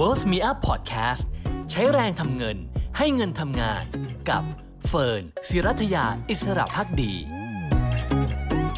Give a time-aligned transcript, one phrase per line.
[0.00, 1.24] Worth Me Up Podcast
[1.70, 2.56] ใช้แรงทำเงิน
[2.96, 3.84] ให้เงินทำงาน
[4.28, 4.42] กับ
[4.86, 7.12] เฟิร์นศิรัทยาอิสระพักดี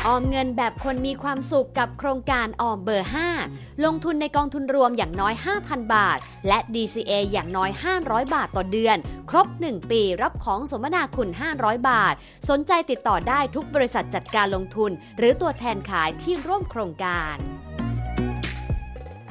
[0.06, 3.10] ออมเงินแบบคนมีความสุขกับโครงการออมเบอร์
[3.46, 6.18] 5 ลงทุนในกองทุนรวมอย่างน้อย 5,000 บาท
[6.48, 7.70] และ DCA อย่างน้อย
[8.02, 8.96] 500 บาทต่อเดือน
[9.30, 11.28] ครบ 1 ปีรับของสมนาคุณ
[11.58, 12.14] 500 บาท
[12.48, 17.36] สนใจติดต่อได้ทุกบริษัทจัดการลงทุน หรือตัวแทนขายที่ร่วมโครงการ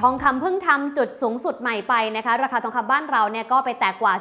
[0.06, 4.14] ทองคำเพิ่งทำจุดสูงสุดใหม่ไปนะคะ ราคาทองคำบ้านเราเนี่ยก็ไปแตะกว่า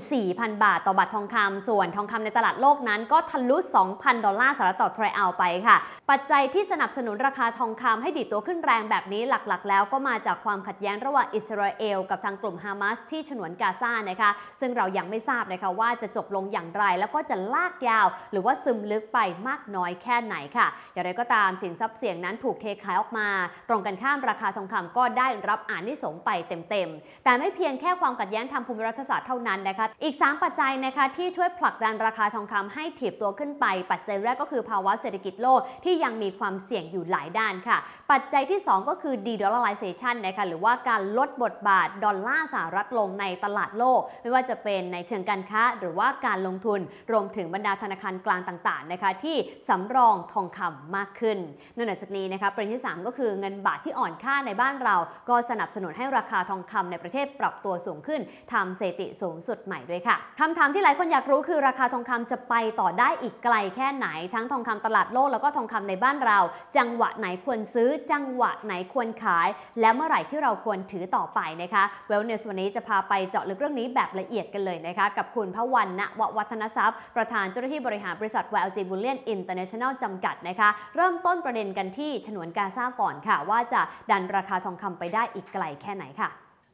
[0.00, 3.56] 34,000 บาท ต่อบาททองคำส่วนทองคำในตลาดโลกนั้นก็ทะลุ
[3.90, 5.76] 2,000 ดอลลาร์สหรัฐต่อทรอัลไปค่ะ
[6.10, 19.18] ปัจจัยที่สนับสนุนราคาทองคำให้ดีดตัวขึ้นแรงแบบนี้หลักๆ แล้วก็มาจากความขัดแย้งระหว่างอิสราเอล กับทางกลุ่มฮามาสที่ฉนวนกาซานะคะ ซึ่งเรายังไม่ทราบนะคะว่าจะจบลงอย่างไร แล้วก็จะลากยาว หรือว่าซึมลึกไป
[19.48, 23.28] มากน้อยแค่ไหนค่ะอย่างไรก็ตามสินทรัพย์เสี่ยงนั้นถูกเทขายออกมา
[23.68, 37.78] ตรงกันข้ามราคาทองคำก็ได้รับอ่านิสงส์ไปเต็มๆ แต่ไม่เพียงแค่ความขัดแย้งทางภูมิรัฐศาสตร์เท่านั้นนะคะ อีก 3 ปัจจัยนะคะที่ช่วยผลักดันราคาทองคำให้ถีบตัวขึ้นไป ปัจจัยแรกก็คือภาวะเศรษฐกิจโลกที่ยังมีความเสี่ยงอยู่หลายด้านค่ะ
[38.12, 46.80] ปัจจัยที่ 2 ก็คือ de-dollarization นะคะหรือว่าการลดบทบาทดอลลาร์สหรัฐลงในตลาดโลก ไม่ว่าจะเป็นในเชิงการค้าหรือว่าการลงทุน
[47.12, 49.36] รวมถึงบรรดาธนาคารกลางต่างๆนะคะที่
[49.68, 51.38] สำรองทองคำมากขึ้น
[51.76, 54.96] นอกจากนี้นะคะประเด็นที่ 3 ก็คือเงินบาทที่อ่อนค่าในบ้านเรา
[55.28, 58.20] ก็สนับสนุนให้ราคาทองคำในประเทศปรับตัวสูงขึ้น
[58.52, 66.38] ทำสถิติสูงสุดใหม่ด้วยค่ะคำถามที่หลายคนอยากรู้คือราคาทองคำจะไปต่อได้อีกไกลแค่ไหน ทั้งทองคำตลาดโลกแล้วก็ทองคำในบ้านเรา
[66.76, 69.48] จังหวะไหนควรซื้อ จังหวะไหนควรขาย
[69.80, 86.30] และเมื่อไหร่ที่เราควรถือต่อไปนะคะเวลเนสวันนี้จะพาไปเจาะลึกเรื่องนี้แบบละเอียดกันเลยนะคะกับคุณพวันณววัฒนทรัพย์ ประธานเจ้าหน้าที่บริหารบริษัท YLG Bullion International จำกัดนะคะ เริ่มต้นประเด็นกันที่ฉนวนกาซาก่อนค่ะ ว่าจะดันราคาทองคำไปได้อีกไกลแค่ไหนค่ะ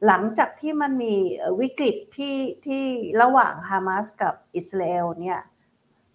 [0.07, 1.15] หลังจากที่มันมี
[1.61, 2.83] วิกฤตที่ที่
[3.21, 5.39] ระหว่างฮามาสกับอิสราเอลเนี่ย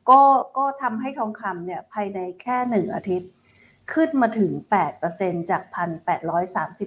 [0.08, 0.22] ก็
[0.56, 3.31] ก็ทำให้ทองคำเนี่ยภายในแค่หนึ่งอาทิตย์
[3.92, 4.53] ขึ้นมาถึง
[5.00, 5.62] 8%จาก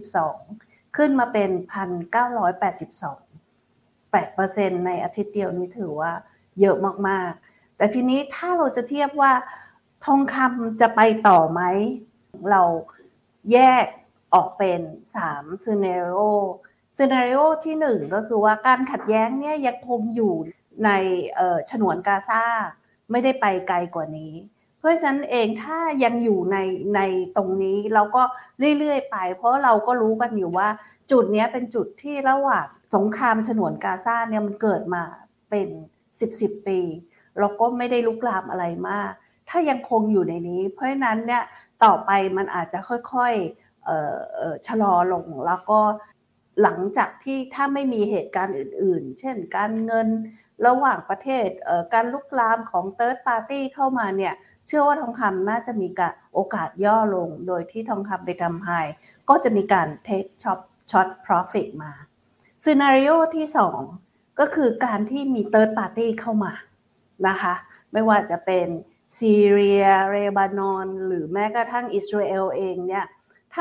[0.05, 1.49] 1,832 ขึ้นมาเป็น
[2.39, 6.11] 1,982 8%ในอาทิตย์เดียวนี้ถือว่า
[6.59, 6.77] เยอะ
[7.07, 9.33] มากๆ แต่ทีนี้ถ้าเราจะเทียบว่า
[10.05, 11.61] ทองคำจะไปต่อไหม
[12.51, 12.61] เรา
[13.51, 13.85] แยก
[14.33, 14.81] ออกเป็น
[15.23, 16.13] 3ซีเนโร
[16.97, 20.33] ซีเนารีโอที่หนึ่งก็คือว่าการขัดแย้งเนี่ยยังคงอยู่
[20.85, 20.89] ใน
[21.71, 22.43] ฉนวนกาซา
[23.11, 24.33] ไม่ได้ไปไกลกว่านี้
[24.79, 26.57] เพราะฉะนั้นเองถ้ายังอยู่ใน
[26.95, 26.99] ใน
[27.35, 28.23] ตรงนี้เราก็
[28.79, 30.69] เรื่อยๆไป เพราะเราก็รู้กันอยู่ว่า
[31.11, 35.03] จุดนี้เป็นจุดที่ระหว่างสงครามฉนวนกาซาเนี่ยมันเกิดมา
[35.49, 35.67] เป็น
[36.19, 36.79] 10 10 ปี
[37.39, 39.11] เราก็ไม่ได้ลุกลามอะไรมาก
[39.49, 41.43] ถ้ายังคงอยู่ในนี้ เพราะฉะนั้นเนี่ย
[41.83, 42.79] ต่อไปมันอาจจะ
[43.13, 43.68] ค่อยๆ
[44.67, 45.79] ชะลอลงแล้วก็
[46.61, 50.07] หลังจากที่ถ้าไม่มีเหตุการณ์อื่น ๆ เช่นการเงิน
[50.67, 51.47] ระหว่างประเทศ
[51.93, 54.33] การลุกลามของ Third Party เข้ามาเนี่ย
[54.67, 58.69] เชื่อว่าทองคำน่าจะมีการโอกาสย่อลง โดยที่ทองคำไปทำไฮ
[59.29, 60.61] ก็จะมีการ take short
[60.91, 61.91] short profit มา
[62.63, 63.47] scenario ที่
[63.93, 66.53] 2 ก็คือการที่มี Third Party เข้ามา
[67.27, 67.53] นะคะ
[67.91, 68.67] ไม่ว่าจะเป็น
[69.19, 73.05] ซีเรีย เลบานอน หรือแม้กระทั่งอิสราเอลเองเนี่ย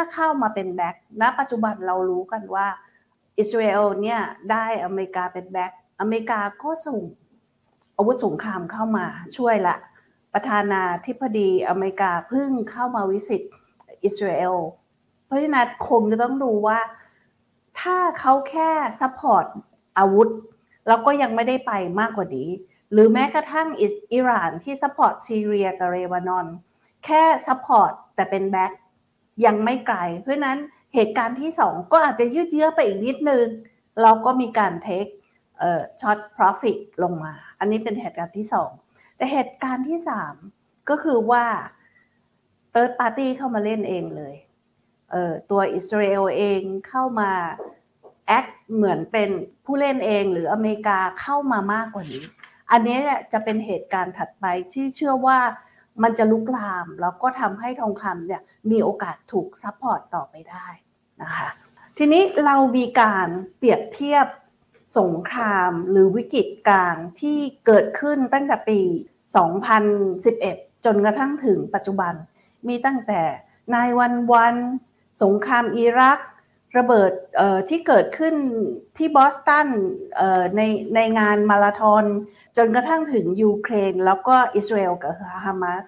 [0.01, 2.67] ถ้าเข้ามาเป็น back ณปัจจุบันเรารู้กันว่า
[3.39, 4.21] อิสราเอลเนี่ย
[4.51, 6.99] ได้อเมริกาเป็น back อเมริกาก็ส่ง
[7.97, 9.77] อาวุธสงครามเข้ามาช่วยละ
[10.35, 13.43] ประธานาธิบดีอเมริกาเพิ่งเข้ามา visit
[14.05, 14.57] อิสราเอล
[15.27, 16.79] เพราะฉะนั้นคงจะต้องดูว่า
[17.81, 18.71] ถ้าเขาแค่
[19.01, 19.45] support
[19.99, 20.29] อาวุธ
[20.89, 22.49] แล้วก็ยังไม่ได้ไปมากกว่านี้
[22.93, 23.69] หรือแม้กระทั่ง
[24.13, 26.47] อิหร่านที่ support ซีเรียกับเลบานอน
[27.05, 28.73] แค่ support แต่เป็น back
[29.45, 30.59] ยังไม่ไกล เพราะนั้น
[30.95, 33.47] เหตุการณ์ที่ 2 ก็อาจจะยืดเยื้อไปอีกนิดนึง
[34.03, 35.07] เราก็มีการเทค
[36.01, 38.47] ช็อต profit ลงมา อันนี้เป็นเหตุการณ์ที่
[38.83, 39.99] 2 แต่เหตุการณ์ที่
[40.45, 41.45] 3 ก็คือว่า
[42.73, 44.35] third party เข้ามาเล่นเองเลย
[45.11, 47.31] เตัวอิสราเอลเองเข้ามา
[48.27, 49.31] act เหมือนเป็น
[49.65, 52.25] ผู้เล่นเองหรืออเมริกาเข้ามามากกว่านี้
[52.71, 52.99] อันนี้
[53.33, 55.39] จะเป็นเหตุการณ์ถัดไปที่เชื่อว่า
[56.03, 60.67] มันจะลุกลาม แล้วก็ทำให้ทองคำเนี่ยมีโอกาสถูก support ต่อไปได้
[61.23, 61.49] นะคะ
[61.99, 63.29] ทีนี้เรามีการ
[63.59, 64.27] เปรียบเทียบ
[64.99, 68.81] สงครามหรือวิกฤตการณ์ที่เกิดขึ้นตั้งแต่ปี
[69.63, 72.15] 2011 จนกระทั่งถึงปัจจุบัน
[72.69, 73.21] มีตั้งแต่
[73.75, 74.57] นายวันวัน
[75.23, 76.19] สงครามอิรัก
[76.77, 77.13] ระเบิด
[77.69, 78.35] ที่เกิดขึ้น
[78.97, 79.69] ที่บอสตัน
[80.57, 80.63] ใน
[80.95, 82.05] ในงานมาราธอน
[82.57, 85.87] จนกระทั่งถึงยูเครน แล้วก็อิสราเอลกับฮามาส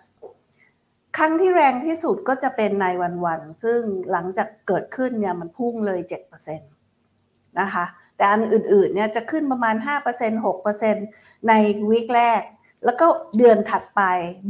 [1.16, 3.80] ครั้งที่แรงที่สุดก็จะเป็นในวันวันซึ่ง
[4.10, 7.84] หลังจากเกิดขึ้นเนี่ยมันพุ่งเลย7%เนะคะ
[8.16, 9.74] แต่อันอื่นๆเนี่ยจะขึ้นประมาณ
[10.10, 10.44] 5%
[10.96, 11.52] 6%ใน
[11.90, 12.42] วีคแรก
[12.84, 13.06] แล้วก็
[13.36, 14.02] เดือนถัดไป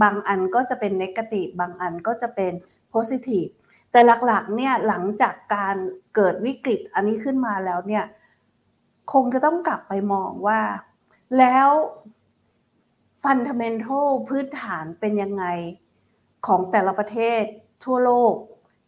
[0.02, 2.52] บางอันก็จะเป็นนกาทีฟบางอันก็จะเป็น
[2.88, 3.46] โพซิทีฟ
[3.90, 5.76] แต่หลักๆเนี่ยหลังจากการ
[6.14, 8.04] เกิดวิกฤตอันนี้ขึ้นมาแล้วเนี่ย
[9.12, 10.60] คงจะต้องกลับไปมองว่า
[11.38, 11.68] แล้ว
[13.22, 15.44] ฟันเดเมนทัลพื้นฐานเป็นยังไง
[16.46, 17.42] ของแต่ละประเทศ
[17.84, 18.34] ทั่วโลก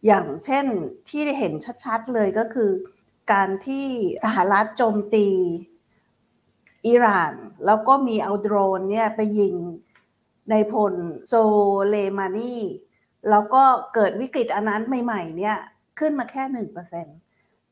[0.05, 0.65] อย่างเช่น
[1.09, 1.53] ที่เห็น
[1.83, 2.71] ชัดๆเลยก็คือ
[3.31, 3.87] การที่
[4.23, 5.27] สหรัฐโจมตี
[6.87, 7.33] อิหร่าน
[7.65, 9.55] แล้วก็มีเอาโดรนเนี่ยไปยิง
[10.49, 10.93] นายพล
[11.27, 11.33] โซ
[11.89, 12.55] เลมานี
[13.29, 15.57] แล้วก็เกิดวิกฤตอันนั้นใหม่ๆเนี่ย
[15.99, 17.07] ขึ้นมาแค่หนึ่งเปอร์เซ็นต์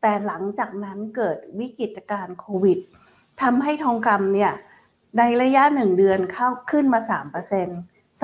[0.02, 2.80] แต่หลังจากนั้นเกิดวิกฤตการณ์โควิด
[3.42, 4.54] ทำให้ทองคำเนี่ย
[5.18, 7.68] ในระยะหนึ่งเดือนเข้าขึ้นมาสามเปอร์เซ็นต์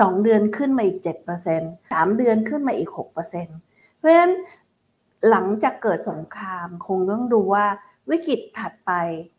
[0.00, 3.46] สองเดือนขึ้นมาอีกเจ็ดเปอร์เซ็นต์สามเดือนขึ้นมาอีกหกเปอร์เซ็นต์
[3.96, 4.32] เพราะฉะนั้น
[5.30, 7.66] หลังจากเกิดสงครามคงต้องดูว่า
[8.10, 8.92] วิกฤตถัดไป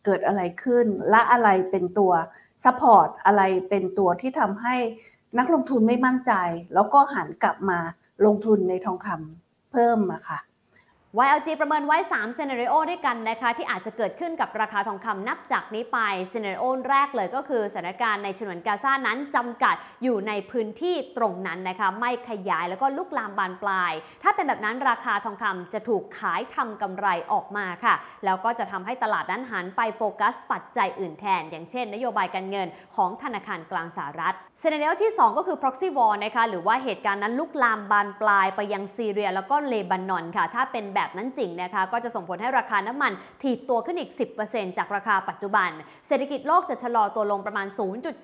[0.06, 2.12] เกิดอะไรขึ้น และอะไรเป็นตัว
[2.64, 4.76] support อะไรเป็นตัวที่ทำให้
[5.38, 6.34] นักลงทุนไม่มั่นใจ
[6.74, 7.80] แล้วก็หันกลับมา
[8.26, 10.40] ลงทุนในทองคำเพิ่มอะค่ะ
[11.18, 15.98] YLG ประเมินไว้3 s c e n a r i o ด้วยกันนะคะที่อาจจะเกิดขึ้นกับราคาทองคำนับจากนี้ไป
[16.32, 27.96] s c e n a r i o แรกเลยก็คือสถานการณ์ในฉนวนกาซานั้นจำกัดอยู่ในพื้นที่ตรงนั้นนะคะไม่ขยายแล้วก็ลุกลามบานปลาย ถ้าเป็นแบบนั้นราคาทองคำจะถูกขายทำกำไรออกมาค่ะ
[28.26, 43.12] แล้วก็จะทำให้ตลาดนั้นหันไปโฟกัสปัจจัยอื่นแทน อย่างเช่น นโยบายการเงินของธนาคารกลางสหรัฐเซนเนลที่ 2 ก็คือ proxy war นะคะหรือว่าเหตุการณ์นั้นลุกลามบานปลายไปยังซีเรียแล้วก็เลบานอนค่ะถ้าเป็นแบบนั้นจริงนะคะก็จะส่งผลให้ราคาน้ำมัน
[43.44, 44.12] ถีบตัวขึ้นอีก
[44.46, 45.70] 10%จากราคาปัจจุบัน
[46.08, 47.68] เศรษฐกิจโลกจะชะลอตัวลงประมาณ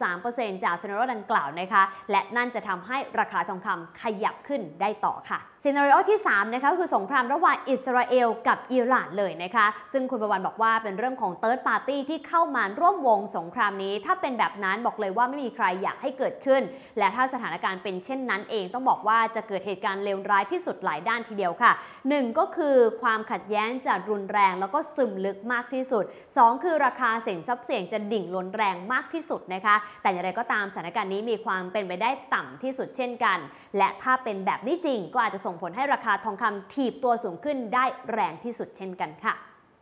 [0.03, 16.61] 0.3%จากเซนเนลดังกล่าวนะคะ และนั่นจะทำให้ราคาทองคำขยับขึ้นได้ต่อค่ะซีนารีโอที่3นะคะคือสงครามระหว่างอิสราเอลกับอิหร่านเลยนะคะ ซึ่งคุณประวันบอกว่าเป็นเรื่องของเติร์ดปาร์ตี้ที่เข้ามาร่วมวงสงครามนี้ ถ้าเป็นแบบนั้นบอกเลยว่าไม่มีใครอยากให้เกิดขึ้น
[16.97, 21.71] และถ้าสถานการณ์เป็นเช่นนั้นเองต้องบอกว่าจะเกิดเหตุการณ์เลวร้ายที่สุดหลายด้านทีเดียวค่ะ
[22.05, 22.64] 1 ก็คือ
[23.01, 26.03] ความขัดแย้งจะรุนแรง แล้วก็ซึมลึกมากที่สุด
[26.33, 33.39] 2 คือราคาสินทรัพย์เสี่ยงจะดิ่งล้นแรงมากที่สุดนะคะ แต่อย่างไรก็ตามสถานการณ์นี้มีความเป็นไปได้ต่ำที่สุดเช่นกัน
[33.77, 39.35] และถ้าเป็นแบบนี้จริงก็อาจจะส่งผลให้ราคาทองคำถีบตัวสูงขึ้นได้แรงที่สุดเช่นกันค่ะ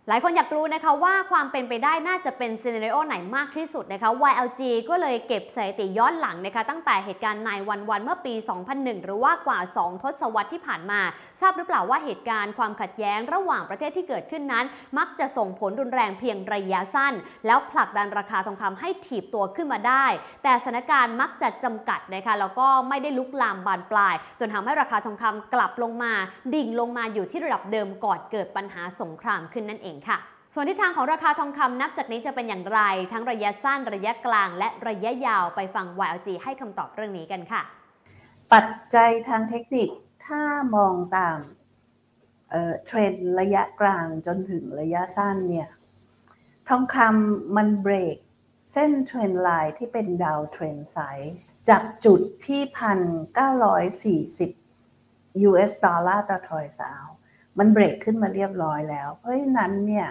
[0.09, 8.33] หลายคนอยากรู้นะคะว่าความเป็นไปได้น่าจะเป็นซีนารโอไหนมากที่สุดนะคะ YLG ก็เลยเก็บสถิติย้อนหลังนะคะตั้งแต่เหตุการณ์นายวันวันเมื่อปี
[8.69, 11.01] 2001 หรือว่ากว่า 2 ทศวรรษที่ผ่านมา
[11.39, 14.65] ทราบหรือเปล่าว่าเหตุการณ์ความขัดแย้งระหว่างประเทศที่เกิดขึ้นนั้น
[14.97, 17.13] มักจะส่งผลรุนแรงเพียงระยะสั้น
[17.45, 20.05] แล้วผลักดันราคาทองคำให้ถีบตัวขึ้นมาได้
[20.43, 26.13] แต่สถานการณ์มักจะจำกัดนะคะแล้วก็ไม่ได้ลุกลามบานปลาย จนทำให้ราคาทองคำกลับลงมา
[26.53, 30.17] ดิ่งลงมาอยู่ที่ระดับเดิมก่อนเกิดปัญหาสงครามขึ้นนั่นเองค่ะ
[30.53, 32.81] ส่วนทิศทางของราคาทองคำนับจากนี้จะเป็นอย่างไร
[33.11, 37.61] ทั้งระยะสั้นระยะกลาง และระยะยาวไปฟัง YLG ให้คำตอบเรื่องนี้กันค่ะ
[38.53, 39.89] ปัจจัยทางเทคนิค
[40.25, 40.41] ถ้า
[40.75, 41.37] มองตาม
[42.85, 45.69] เทรนระยะกลางจนถึงระยะสั้นเนี่ย
[46.69, 48.17] ทองคำมันเบรก
[48.71, 52.99] เส้น trend line ที่เป็น downtrend side จากจุดที่พัน
[53.33, 54.51] เก้าร้อยสี่สิบ
[55.49, 57.05] US ดอลลาร์ต่อทอยสาว
[57.59, 60.07] มันเบรกขึ้นมาเรียบร้อยแล้ว เพราะฉะนั้นเนี่ย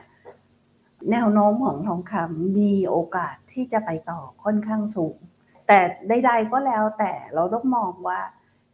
[1.10, 5.16] แนวโน้มของทองคำมีโอกาสที่จะไปต่อค่อนข้างสูง
[5.66, 8.20] แต่ใดๆก็แล้วแต่เราต้องมองว่า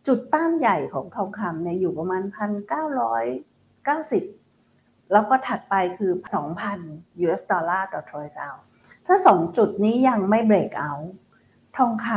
[0.06, 2.22] จุดต้านใหญ่ของทองคำเนี่ยอยู่ประมาณ
[4.28, 6.12] 1,990แล้วก็ถัดไปคือ
[6.68, 8.62] 2,000 US ดอลลาร์ต่อทรอยซ์
[9.06, 10.92] ถ้าสองจุดนี้ยังไม่เบรกเอา
[11.76, 12.08] ทองค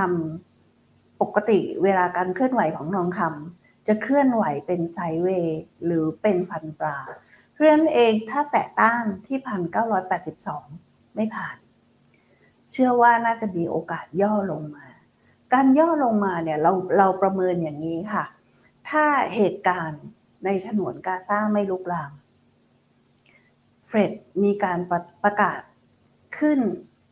[0.58, 6.98] ำปกติเวลาการเคลื่อนไหวของทองคำ จะเคลื่อนไหวเป็นไซเวย์หรือเป็นฟันปลา
[7.62, 10.66] ราะนั้นเองถ้าแตะต้านที่พันเก้าร้อยแปดสิบสอง
[11.16, 11.58] ไม่ผ่าน
[12.72, 14.86] เชื่อว่าน่าจะมีโอกาสย่อลงมา
[15.54, 18.26] การย่อลงมาเนี่ยเราเราประเมินอย่างนี้ค่ะ
[18.90, 20.04] ถ้าเหตุการณ์
[20.46, 22.12] ในฉนวนกาซาไม่ลุกลาม
[23.88, 24.12] เฟรด
[24.44, 25.62] มีการประประกาศ
[26.38, 26.60] ขึ้น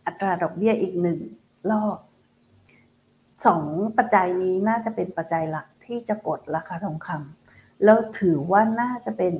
[0.05, 1.19] อัตราดอกเบี้ยอีกหนึ่ง
[1.71, 1.97] รอบ
[3.45, 3.63] สอง
[3.97, 9.33] ปัจจัยนี้น่าจะเป็นปัจจัยหลัก ที่จะกดราคาทองคำแล้วถือว่าน่าจะเป็น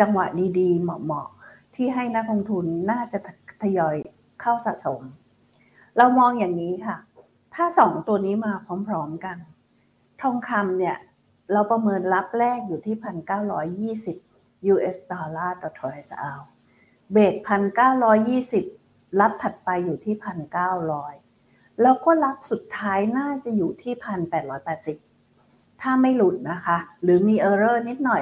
[0.00, 0.26] จังหวะ
[0.58, 3.18] ดีๆ เหมาะๆ ที่ให้นักลงทุนน่าจะ
[3.62, 3.96] ทยอย
[4.40, 5.00] เข้าสะสม
[5.96, 6.96] เรามองอย่างนี้ค่ะ
[7.54, 8.52] ถ้าสองตัวนี้มา
[8.88, 9.38] พร้อมๆกัน
[10.22, 10.96] ทองคำเนี่ย
[11.52, 12.96] เราประเมินรับแรกอยู่ที่
[13.98, 16.32] 1,920 US ดอลลาร์ต่อทรอยส์อา
[17.12, 17.34] เบรก
[18.68, 20.14] 1,920 รับถัดไปอยู่ที่
[20.98, 23.94] 1,900 แล้วก็รับสุดท้ายน่าจะอยู่ที่
[24.98, 25.07] 1,880
[25.80, 28.20] ถ้าไม่หลุดนะคะ หรือมี error นิดหน่อย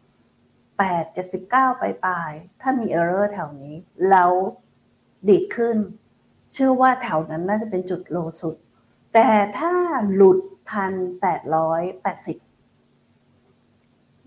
[0.00, 0.08] 1,870
[0.78, 3.74] 8 79ไปปลายถ้ามี error แถวนี้
[4.10, 4.32] แล้ว
[5.28, 5.76] ดีดขึ้น
[6.52, 8.56] เชื่อว่าแถวนั้นน่าจะเป็นจุด low สุด
[9.14, 9.28] แต่
[9.58, 9.72] ถ้า
[10.14, 10.38] หลุด
[10.70, 12.38] พันแปดร้อยแปดสิบ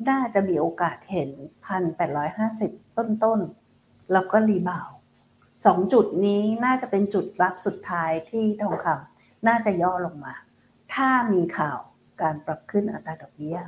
[0.10, 1.30] น่าจะมีโอกาสเห็น
[1.66, 4.90] พันแปดร้อยห้าสิบต้นๆ แล้วก็ rebound
[5.66, 10.34] สองจุดนี้น่าจะเป็นจุดรับสุดท้ายที่ทองคำน่าจะย่อลงมา
[10.94, 11.80] ถ้ามีข่าว
[12.22, 13.60] การปรับขึ้นอัตราดอกเบี้ย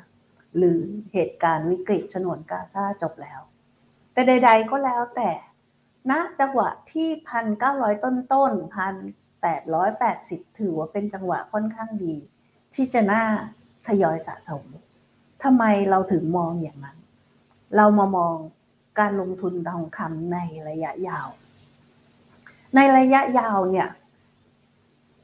[0.58, 0.82] หรือ
[1.14, 3.42] เหตุการณ์วิกฤตฉนวนกาซาจบแล้ว
[4.14, 5.32] แต่ใด ๆ ก็แล้วแต่
[6.12, 8.96] ณจังหวะที่พันเก้าร้อยต้นต้นพัน
[9.42, 12.16] แปดร้อยแปดสิบถือว่าเป็นจังหวะค่อนข้างดี
[12.76, 13.24] ที่จะน่า
[13.88, 14.64] ทยอยสะสม
[15.44, 16.98] ทำไมเราถึงมองอย่างนั้น
[17.76, 18.36] เรามามอง
[19.00, 21.28] การลงทุนทองคำในระยะยาว
[22.76, 23.90] ในระยะยาวเนี่ย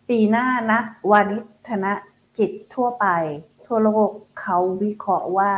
[0.09, 1.85] ปีหน้านักวาณิชธน
[2.39, 3.07] กิจทั่วไป
[3.67, 4.09] ทั่วโลก
[4.41, 5.51] เขาวิเคราะห์ว่า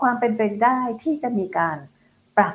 [0.00, 1.76] ความเป็นไปได้ที่จะมีการ
[2.36, 2.54] ปรับ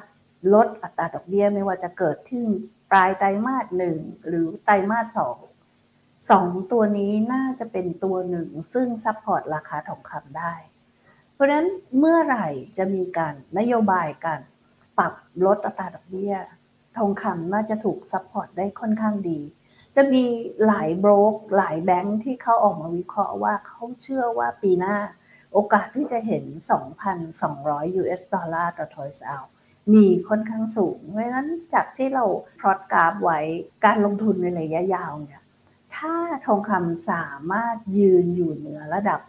[0.53, 2.47] ลดอัตราดอกเบี้ยไม่ว่าจะเกิดขึ้น
[2.91, 3.97] ปลายไตรมาสหนึ่ง
[4.27, 5.37] หรือไตรมาสสอง
[6.31, 10.53] สองตัวนี้น่าจะเป็นตัวหนึ่งซึ่ง support ราคาทองคำได้
[11.33, 12.47] เพราะฉะนั้นเมื่อไหร่
[12.77, 14.41] จะมีการนโยบายการ
[14.97, 15.13] ปรับ
[15.45, 16.35] ลดอัตราดอกเบี้ย
[16.97, 19.39] ทองคำน่าจะถูก support ได้ค่อนข้างดี
[19.95, 20.25] จะมี
[20.65, 24.97] หลายโบรกหลายแบงค์ที่เขาออกมาวิเคราะห์ว่าเขาเชื่อว่าปีหน้า
[25.53, 26.43] โอกาสที่จะเห็น
[27.21, 29.39] 2,200 US ดอลลาร์ต่อ troy ounce
[29.93, 32.25] มีค่อนข้างสูง เพราะฉะนั้นจากที่เรา
[32.59, 33.39] พลอตกราฟไว้
[33.85, 35.41] การลงทุนในระยะยาวเนี่ย
[35.95, 36.13] ถ้า
[36.45, 39.21] ทองคำสามารถยืนอยู่เหนือระดับ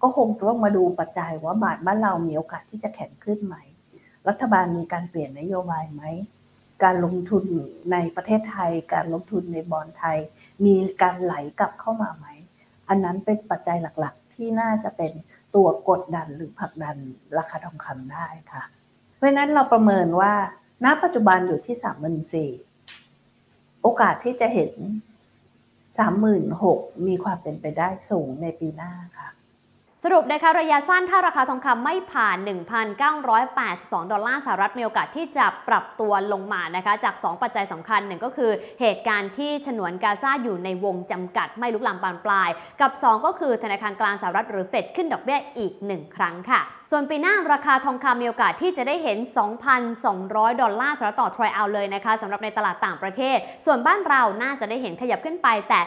[0.06, 3.56] ก็คงต้องมาดูปัจจัยว่าบาทบ้านเรามีโอกาสที่จะแข็งขึ้นไหม
[4.28, 6.02] รัฐบาลมีการเปลี่ยนนโยบายไหม
[6.82, 7.44] การลงทุน
[7.92, 10.18] ในประเทศไทย การลงทุนในบอลไทย
[10.64, 12.26] มีการไหลกลับเข้ามาไหม
[12.88, 15.12] อันนั้นเป็นปัจจัยหลักๆ ที่น่าจะเป็น
[15.54, 16.96] ตัวกดดันหรือผลักดัน
[17.38, 18.62] ราคาทองคำได้ค่ะ
[19.16, 20.32] เพราะนั้นเราประเมินว่า
[20.84, 22.50] ณ ปัจจุบันอยู่ที่สามหมื่นสี่
[23.82, 24.72] โอกาสที่จะเห็น
[25.98, 29.28] สามหมื่นหกมีความเป็นไปได้สูงในปีหน้าค่ะ
[30.06, 32.36] สรุปนะคะระยะสั้นถ้าราคาทองคำไม่ผ่าน
[33.24, 46.60] 1,982 ดอลลาร์สหรัฐมีโอกาสที่จะปรับตัวลงมานะคะ จาก 2 ปัจจัยสำคัญหนึ่งก็คือเหตุการณ์ที่ฉนวนกาซาอยู่ในวงจำกัดไม่ลุกลามปานปลาย กับ 2 ก็คือธนาคารกลางสหรัฐหรือเฟดขึ้นดอกเบี้ยอีก 1 ครั้งค่ะ
[46.90, 49.18] ส่วนปีหน้าราคาทองคำมีโอกาสที่จะได้เห็น
[49.94, 55.80] 2,200 ดอลลาร์สหรัฐต่อทรอยเอาเลยนะคะสำหรับในตลาดต่างประเทศ ส่วนบ้านเราน่าจะได้เห็นขยับขึ้นไปแต่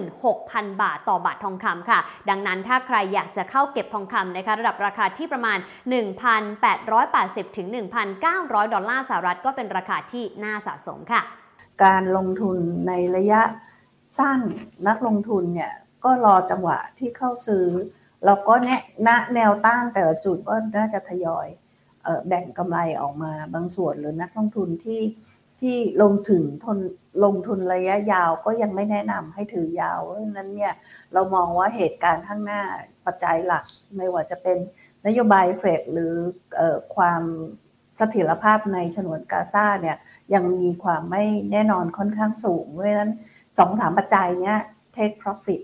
[0.00, 1.98] 36,000 บาทต่อบาททองคำค่ะ
[2.30, 5.58] ดังนั้นถ้าใครอยากจะเข้าเก็บทองคำนะคะระดับราคาที่ประมาณ
[6.38, 7.68] 1,880 ถึง
[8.20, 11.22] 1,900 ดอลลาร์สหรัฐก็เป็นราคาที่น่าสะสมค่ะ
[11.84, 13.42] การลงทุนในระยะ
[14.18, 14.40] สั้น
[14.88, 15.72] นักลงทุนเนี่ย
[16.04, 17.66] ก็รอจังหวะที่เข้าซื้อ
[18.24, 18.80] แล้วก็แนะ
[19.34, 21.46] แนวต้านแต่ละจุดก็น่าจะทยอย
[22.28, 25.02] แบ่งกำไรออกมาบางส่วนหรือนักลงทุนที่
[25.60, 26.78] ที่ลงถึงทน
[27.24, 30.74] ลงทุนระยะยาวก็ยังไม่แนะนำให้ถือยาวเพราะนั้นเนี่ย
[31.12, 32.62] เรามองว่าเหตุการณ์ข้างหน้า
[33.06, 33.64] ปัจจัยหลัก
[33.96, 34.58] ไม่ว่าจะเป็น
[35.06, 36.14] นโยบายเฟดหรือ
[36.58, 36.60] อ
[36.96, 37.22] ความ
[37.98, 39.96] เสถียรภาพในฉนวนกาซาเนี่ย
[40.34, 43.12] ยังมีความไม่แน่นอนค่อนข้างสูง เพราะฉะนั้น
[43.58, 44.58] สองสามปัจจัยเนี้ย
[44.96, 45.62] take profit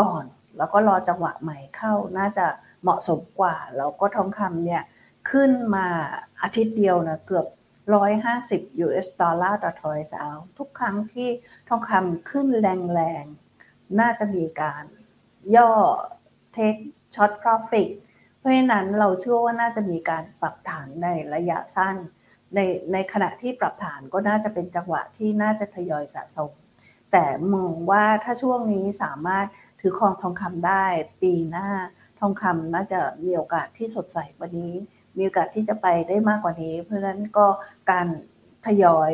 [0.00, 0.24] ก่อน
[0.56, 2.46] แล้วก็รอจังหวะใหม่เข้าน่าจะ
[2.82, 4.82] เหมาะสมกว่า แล้วก็ทองคำเนี่ย
[5.30, 5.86] ขึ้นมา
[6.42, 7.46] อาทิตย์เดียวนะเกือบ
[8.14, 11.28] 150 US ดอลลาร์ต่อทอยส์เอาทุกครั้งที่
[11.68, 14.84] ทองคำขึ้นแรงๆ น่าจะมีการ
[15.56, 15.72] ย่อ
[16.52, 16.74] เทค
[17.14, 17.88] ช็อต profit
[18.38, 21.96] เพราะฉะนั้นเราเชื่อว่าน่าจะมีการปรับฐานในระยะสั้น
[22.54, 22.60] ใน
[22.92, 26.52] ในขณะที่ปรับฐานก็น่าจะเป็นจังหวะที่น่าจะทยอยสะสม
[27.12, 29.46] แต่มองว่าถ้าช่วงนี้สามารถ
[29.86, 30.84] ถือครองทองคำได้
[31.22, 31.68] ปีหน้า
[32.20, 34.74] ทองคำน่าจะมีโอกาสที่สดใสกว่านี้
[35.16, 37.46] มีโอกาสที่จะไปได้มากกว่านี้ เพราะฉะนั้นก็
[37.90, 38.06] การ
[38.66, 39.12] ทยอย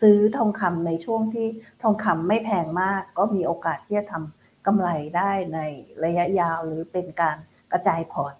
[0.00, 1.48] ซื้อทองคำในช่วงที่
[1.82, 5.60] ทองคำไม่แพงมาก ก็มีโอกาสที่จะทำกำไรได้ใน
[6.04, 7.36] ระยะยาวหรือเป็นการ
[7.72, 8.34] กระจายพอร์ต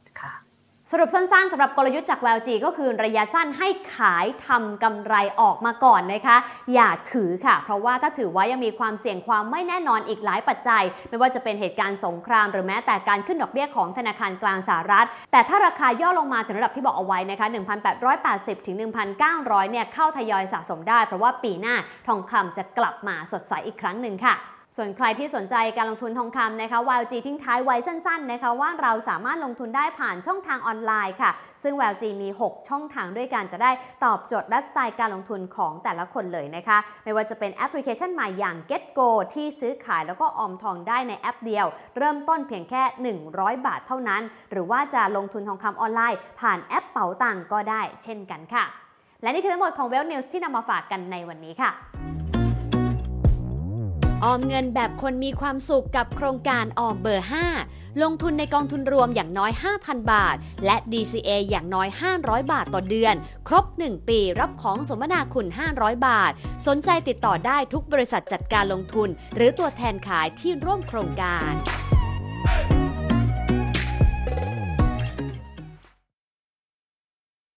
[0.95, 6.37] สรุปสั้นๆสำหรับกลยุทธ์จาก WLG ก็คือระยะสั้นให้ขายทำกำไรออกมาก่อนนะคะ
[6.75, 17.47] อย่าถือค่ะ เพราะว่าถ้าถือไว้ยังมีความเสี่ยงความไม่แน่นอนอีกหลายปัจจัย ไม่ว่าจะเป็นเหตุการณ์สงคราม หรือแม้แต่การขึ้นดอกเบี้ยของธนาคารกลางสหรัฐ แต่ถ้าราคาย่อลงมาถึงระดับที่บอกเอาไว้นะคะ
[18.07, 18.77] 1,880 ถึง
[19.23, 21.75] 1,900 เนี่ยเข้าทยอยสะสมได้ เพราะว่าปีหน้า
[22.07, 24.37] ทองคำจะกลับมาสดใสอีกครั้งหนึ่งค่ะ
[24.77, 31.31] ส่วนใครที่สนใจการลงทุนทองคำนะคะ YLG ทิ้งท้ายไว้สั้นๆนะคะว่าเราสามารถลงทุนได้ผ่านช่องทางออนไลน์ค่ะ
[31.63, 33.71] ซึ่ง YLG มี 6 ช่องทางด้วยกันจะได้
[34.05, 41.67] ตอบโจทย์ไลฟ์สไตล์การลงทุนของแต่ละคนเลยนะคะ ไม่ว่าจะเป็นแอปพลิเคชันใหม่อย่าง GetGo ที่ซื้อขายแล้วก็ออมทองได้ในแอปเดียว
[41.99, 42.83] เริ่มต้นเพียงแค่
[43.25, 48.65] 100 บาทเท่านั้น หรือว่าจะลงทุนทองคำออนไลน์ ผ่านแอปเป๋าตังก็ได้ เช่นกันค่ะ
[49.23, 51.73] และนี่คือทั้งหมดของ Well News ที่นำมาฝากกันในวันนี้ค่ะ
[54.25, 57.29] ออมเงินแบบคนมีความสุขกับโครงการออมเบอร์
[57.63, 60.37] 5 ลงทุนในกองทุนรวมอย่างน้อย 5,000 บาท
[60.67, 61.89] และ DCA อย่างน้อย
[62.21, 63.15] 500 บาทต่อเดือน
[63.49, 66.33] ครบ 1 ปีรับของสมนาคุณ 500 บาท
[66.67, 71.53] สนใจติดต่อได้ทุกบริษัทจัดการลงทุน หรือตัวแทนขายที่ร่วมโครงการ